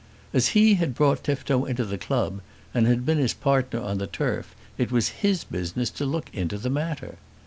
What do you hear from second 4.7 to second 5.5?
it was his